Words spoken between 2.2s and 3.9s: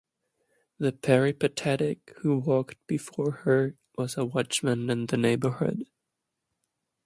who walked before her